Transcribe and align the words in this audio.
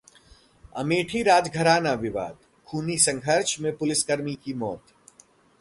अमेठी 0.75 1.21
राजघराना 1.23 1.93
विवाद: 1.93 2.35
खूनी 2.67 2.97
संघर्ष 2.97 3.59
में 3.59 3.75
पुलिसकर्मी 3.77 4.35
की 4.43 4.53
मौत 4.53 4.93